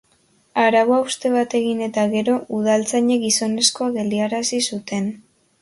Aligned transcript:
Arau-hauste 0.61 1.31
bat 1.33 1.53
egin 1.59 1.83
eta 1.89 2.07
gero, 2.15 2.39
udaltzainek 2.61 3.23
gizonezkoa 3.27 3.93
geldiarazi 3.99 4.65
zuten. 4.73 5.17